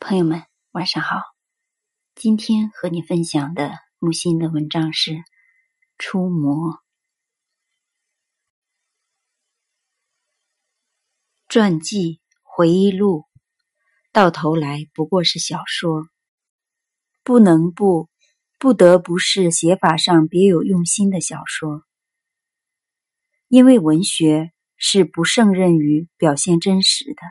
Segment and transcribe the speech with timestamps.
[0.00, 1.16] 朋友们，晚上好。
[2.14, 5.10] 今天和你分享的木心的文章是
[5.98, 6.74] 《出魔》。
[11.48, 13.24] 传记、回忆录，
[14.12, 16.08] 到头来不过是小说，
[17.24, 18.08] 不能不，
[18.56, 21.82] 不得不是写法上别有用心的小说。
[23.48, 27.22] 因为文学是不胜任于表现真实的，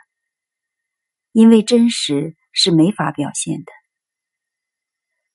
[1.31, 2.35] 因为真实。
[2.59, 3.71] 是没法表现的，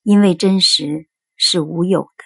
[0.01, 2.25] 因为真实是无有的。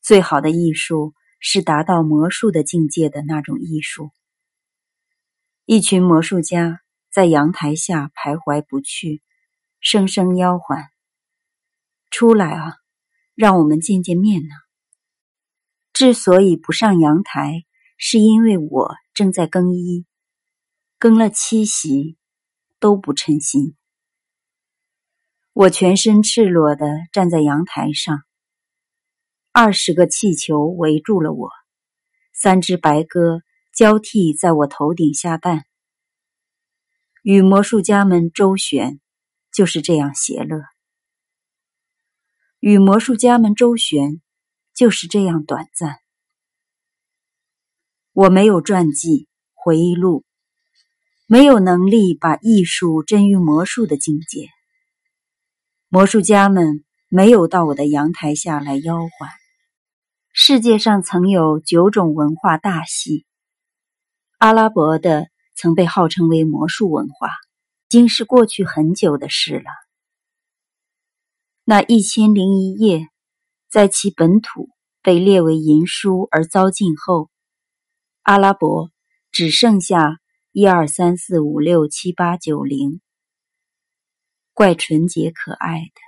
[0.00, 4.10] 最好的艺术是达到魔术的境界的那种艺术。
[5.66, 9.22] 一群魔术家在阳台下徘徊不去，
[9.80, 10.86] 声声吆唤
[12.10, 12.76] ：“出来啊，
[13.34, 14.54] 让我们见见面呢！”
[15.92, 17.66] 之所以不上阳台，
[17.98, 20.06] 是因为我正在更衣，
[20.98, 22.17] 更了七席。
[22.78, 23.76] 都不称心。
[25.52, 28.22] 我全身赤裸的站在阳台上，
[29.50, 31.50] 二十个气球围住了我，
[32.32, 33.40] 三只白鸽
[33.74, 35.64] 交替在我头顶下蛋。
[37.22, 39.00] 与魔术家们周旋，
[39.52, 40.60] 就是这样邪乐；
[42.60, 44.22] 与魔术家们周旋，
[44.72, 45.98] 就是这样短暂。
[48.12, 50.24] 我没有传记、回忆录。
[51.30, 54.48] 没有能力把艺术臻于魔术的境界，
[55.88, 59.28] 魔术家们没有到我的阳台下来吆唤。
[60.32, 63.26] 世界上曾有九种文化大系，
[64.38, 69.70] 阿拉伯的曾被号称为魔术文化，已经是过去很久的事了。
[71.62, 73.06] 那一千零一夜，
[73.68, 74.70] 在其本土
[75.02, 77.28] 被列为淫书而遭禁后，
[78.22, 78.90] 阿拉伯
[79.30, 80.18] 只剩下。
[80.60, 83.00] 一二三四五六七八九零，
[84.54, 86.07] 怪纯洁可爱的。